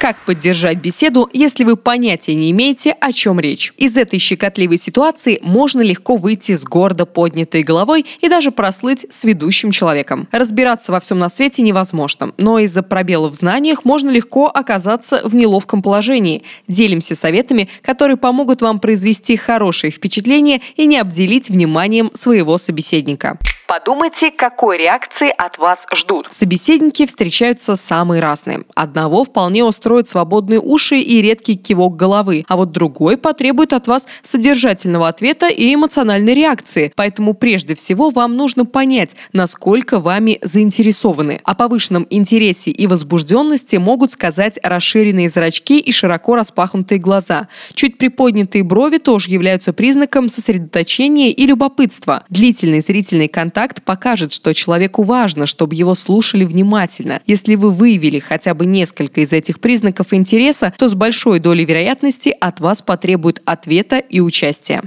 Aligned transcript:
Как 0.00 0.16
поддержать 0.24 0.78
беседу, 0.78 1.28
если 1.30 1.62
вы 1.62 1.76
понятия 1.76 2.34
не 2.34 2.50
имеете, 2.52 2.92
о 2.92 3.12
чем 3.12 3.38
речь? 3.38 3.74
Из 3.76 3.98
этой 3.98 4.18
щекотливой 4.18 4.78
ситуации 4.78 5.38
можно 5.42 5.82
легко 5.82 6.16
выйти 6.16 6.54
с 6.54 6.64
гордо 6.64 7.04
поднятой 7.04 7.62
головой 7.62 8.06
и 8.22 8.30
даже 8.30 8.50
прослыть 8.50 9.04
с 9.10 9.24
ведущим 9.24 9.72
человеком. 9.72 10.26
Разбираться 10.32 10.90
во 10.90 11.00
всем 11.00 11.18
на 11.18 11.28
свете 11.28 11.60
невозможно, 11.60 12.32
но 12.38 12.58
из-за 12.60 12.82
пробелов 12.82 13.32
в 13.32 13.36
знаниях 13.36 13.84
можно 13.84 14.08
легко 14.08 14.46
оказаться 14.46 15.20
в 15.22 15.34
неловком 15.34 15.82
положении. 15.82 16.44
Делимся 16.66 17.14
советами, 17.14 17.68
которые 17.82 18.16
помогут 18.16 18.62
вам 18.62 18.80
произвести 18.80 19.36
хорошее 19.36 19.90
впечатление 19.90 20.62
и 20.76 20.86
не 20.86 20.96
обделить 20.96 21.50
вниманием 21.50 22.10
своего 22.14 22.56
собеседника. 22.56 23.38
Подумайте, 23.70 24.32
какой 24.32 24.78
реакции 24.78 25.32
от 25.38 25.58
вас 25.58 25.86
ждут. 25.94 26.26
Собеседники 26.30 27.06
встречаются 27.06 27.76
самые 27.76 28.20
разные. 28.20 28.64
Одного 28.74 29.22
вполне 29.22 29.62
устроит 29.62 30.08
свободные 30.08 30.58
уши 30.58 30.96
и 30.96 31.22
редкий 31.22 31.54
кивок 31.54 31.94
головы, 31.94 32.44
а 32.48 32.56
вот 32.56 32.72
другой 32.72 33.16
потребует 33.16 33.72
от 33.72 33.86
вас 33.86 34.08
содержательного 34.22 35.06
ответа 35.06 35.48
и 35.48 35.72
эмоциональной 35.72 36.34
реакции. 36.34 36.92
Поэтому 36.96 37.34
прежде 37.34 37.76
всего 37.76 38.10
вам 38.10 38.34
нужно 38.34 38.64
понять, 38.64 39.14
насколько 39.32 40.00
вами 40.00 40.40
заинтересованы. 40.42 41.40
О 41.44 41.54
повышенном 41.54 42.08
интересе 42.10 42.72
и 42.72 42.88
возбужденности 42.88 43.76
могут 43.76 44.10
сказать 44.10 44.58
расширенные 44.64 45.28
зрачки 45.28 45.78
и 45.78 45.92
широко 45.92 46.34
распахнутые 46.34 46.98
глаза. 46.98 47.46
Чуть 47.74 47.98
приподнятые 47.98 48.64
брови 48.64 48.98
тоже 48.98 49.30
являются 49.30 49.72
признаком 49.72 50.28
сосредоточения 50.28 51.30
и 51.30 51.46
любопытства. 51.46 52.24
Длительный 52.30 52.80
зрительный 52.80 53.28
контакт 53.28 53.59
контакт 53.60 53.82
покажет, 53.82 54.32
что 54.32 54.54
человеку 54.54 55.02
важно, 55.02 55.44
чтобы 55.44 55.74
его 55.74 55.94
слушали 55.94 56.44
внимательно. 56.44 57.20
Если 57.26 57.56
вы 57.56 57.70
выявили 57.70 58.18
хотя 58.18 58.54
бы 58.54 58.64
несколько 58.64 59.20
из 59.20 59.34
этих 59.34 59.60
признаков 59.60 60.14
интереса, 60.14 60.72
то 60.78 60.88
с 60.88 60.94
большой 60.94 61.40
долей 61.40 61.66
вероятности 61.66 62.34
от 62.40 62.60
вас 62.60 62.80
потребуют 62.80 63.42
ответа 63.44 63.98
и 63.98 64.20
участия. 64.20 64.82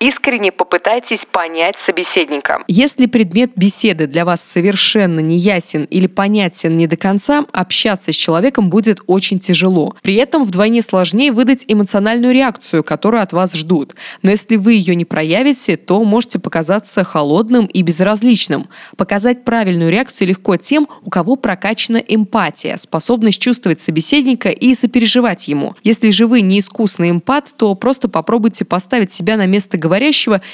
Искренне 0.00 0.52
попытайтесь 0.52 1.26
понять 1.26 1.76
собеседника. 1.76 2.62
Если 2.68 3.06
предмет 3.06 3.50
беседы 3.56 4.06
для 4.06 4.24
вас 4.24 4.40
совершенно 4.40 5.18
не 5.18 5.38
ясен 5.38 5.84
или 5.84 6.06
понятен 6.06 6.76
не 6.76 6.86
до 6.86 6.96
конца, 6.96 7.44
общаться 7.52 8.12
с 8.12 8.14
человеком 8.14 8.70
будет 8.70 9.00
очень 9.08 9.40
тяжело. 9.40 9.96
При 10.02 10.14
этом 10.14 10.44
вдвойне 10.44 10.82
сложнее 10.82 11.32
выдать 11.32 11.64
эмоциональную 11.66 12.32
реакцию, 12.32 12.84
которую 12.84 13.24
от 13.24 13.32
вас 13.32 13.54
ждут. 13.54 13.96
Но 14.22 14.30
если 14.30 14.54
вы 14.54 14.74
ее 14.74 14.94
не 14.94 15.04
проявите, 15.04 15.76
то 15.76 16.02
можете 16.04 16.38
показаться 16.38 17.02
холодным 17.02 17.66
и 17.66 17.82
безразличным. 17.82 18.68
Показать 18.96 19.44
правильную 19.44 19.90
реакцию 19.90 20.28
легко 20.28 20.56
тем, 20.56 20.86
у 21.02 21.10
кого 21.10 21.34
прокачана 21.34 21.96
эмпатия, 21.96 22.76
способность 22.76 23.40
чувствовать 23.40 23.80
собеседника 23.80 24.50
и 24.50 24.76
сопереживать 24.76 25.48
ему. 25.48 25.74
Если 25.82 26.12
же 26.12 26.28
вы 26.28 26.40
не 26.40 26.60
искусный 26.60 27.10
эмпат, 27.10 27.52
то 27.56 27.74
просто 27.74 28.08
попробуйте 28.08 28.64
поставить 28.64 29.10
себя 29.10 29.36
на 29.36 29.46
место 29.46 29.76
говорящего 29.76 29.87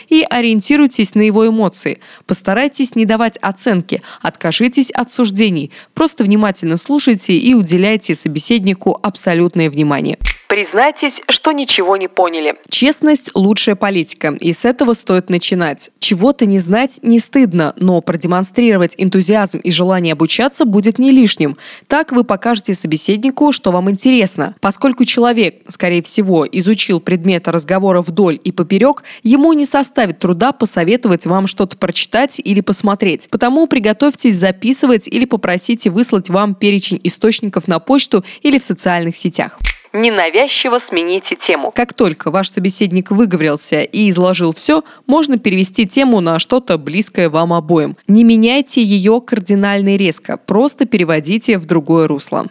и 0.09 0.25
ориентируйтесь 0.29 1.15
на 1.15 1.23
его 1.23 1.47
эмоции. 1.47 2.01
Постарайтесь 2.27 2.95
не 2.95 3.05
давать 3.05 3.37
оценки, 3.39 4.03
откажитесь 4.23 4.91
от 4.91 5.11
суждений. 5.11 5.71
Просто 5.95 6.25
внимательно 6.25 6.77
слушайте 6.77 7.37
и 7.37 7.55
уделяйте 7.55 8.15
собеседнику 8.15 8.99
абсолютное 9.03 9.71
внимание. 9.71 10.19
Признайтесь, 10.55 11.21
что 11.29 11.51
ничего 11.51 11.97
не 11.97 12.07
поняли. 12.07 12.55
Честность– 12.69 13.33
лучшая 13.35 13.75
политика, 13.75 14.29
и 14.29 14.53
с 14.53 14.65
этого 14.65 14.93
стоит 14.93 15.29
начинать. 15.29 15.91
Чего-то 15.99 16.47
не 16.47 16.61
знать 16.61 17.01
не 17.03 17.19
стыдно, 17.19 17.75
но 17.77 18.01
продемонстрировать 18.01 18.95
энтузиазм 18.97 19.59
и 19.59 19.73
желание 19.73 20.13
обучаться 20.13 20.65
будет 20.65 21.01
не 21.01 21.11
лишним. 21.11 21.57
Так 21.89 22.13
вы 22.13 22.23
покажете 22.23 22.73
собеседнику, 22.75 23.51
что 23.51 23.73
вам 23.73 23.91
интересно. 23.91 24.55
Поскольку 24.61 25.05
человек, 25.05 25.63
скорее 25.67 26.05
всего, 26.05 26.47
изучил 26.47 27.01
предмет 27.01 27.49
разговора 27.49 28.01
вдоль 28.01 28.39
и 28.45 28.53
поперек, 28.53 29.03
ему 29.25 29.53
не 29.55 29.67
составит 29.67 30.21
труда 30.21 30.53
посоветовать 30.53 31.27
вам 31.27 31.49
что-то 31.49 31.77
прочитать 31.77 32.39
или 32.39 32.61
посмотреть. 32.61 33.27
Потому 33.29 33.67
приготовьтесь 33.67 34.37
записывать 34.37 35.09
или 35.09 35.25
попросите 35.25 35.91
выслать 35.91 36.29
вам 36.29 36.55
перечень 36.55 37.01
источников 37.03 37.67
на 37.67 37.81
почту 37.81 38.25
или 38.43 38.61
в 38.61 38.63
социальных 38.63 39.17
сетях 39.17 39.59
ненавязчиво 39.95 40.79
смените 40.79 41.37
тему. 41.37 41.73
Как 41.75 41.95
только 41.95 42.31
ваш 42.31 42.51
собеседник 42.51 43.11
выговорился 43.11 43.83
и 43.83 44.11
изложил 44.11 44.53
все, 44.53 44.83
можно 45.07 45.39
перевести 45.39 45.87
тему 45.87 46.21
на 46.21 46.39
что-то 46.39 46.77
близкое 46.77 47.31
вам 47.31 47.53
обоим. 47.53 47.97
Не 48.09 48.25
меняйте 48.25 48.83
ее 48.83 49.21
кардинально 49.21 49.95
и 49.95 49.97
резко, 49.97 50.37
просто 50.37 50.85
переводите 50.85 51.59
в 51.59 51.65
другое 51.67 52.09
русло. 52.09 52.45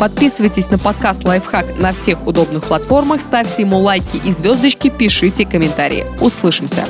Подписывайтесь 0.00 0.68
на 0.68 0.78
подкаст 0.78 1.22
«Лайфхак» 1.22 1.78
на 1.78 1.92
всех 1.92 2.26
удобных 2.26 2.64
платформах, 2.64 3.20
ставьте 3.20 3.62
ему 3.62 3.78
лайки 3.78 4.16
и 4.16 4.32
звездочки, 4.32 4.90
пишите 4.90 5.46
комментарии. 5.46 6.06
Услышимся! 6.20 6.88